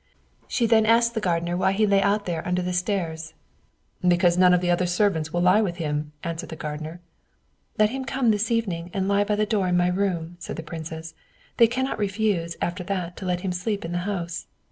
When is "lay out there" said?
1.85-2.41